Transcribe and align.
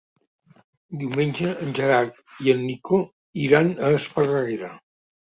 Diumenge 1.01 1.49
en 1.65 1.75
Gerard 1.79 2.17
i 2.45 2.51
en 2.53 2.63
Nico 2.69 3.01
iran 3.43 3.69
a 3.75 3.91
Esparreguera. 3.99 4.71